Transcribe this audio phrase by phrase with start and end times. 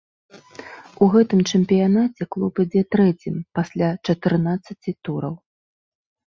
[1.05, 5.41] У гэтым чэмпіянаце клуб ідзе трэцім пасля чатырнаццаці тураў.